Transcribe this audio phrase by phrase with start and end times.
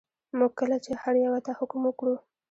[0.37, 2.15] موږ کله چې هر یوه ته حکم وکړو.